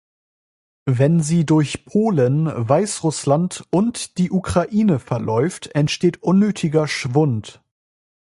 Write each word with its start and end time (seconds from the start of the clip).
Wenn 0.89 1.19
sie 1.21 1.45
durch 1.45 1.85
Polen, 1.85 2.47
Weißrussland 2.51 3.65
und 3.69 4.17
die 4.17 4.31
Ukraine 4.31 4.97
verläuft, 4.97 5.75
entsteht 5.75 6.23
unnötiger 6.23 6.87
Schwund. 6.87 7.61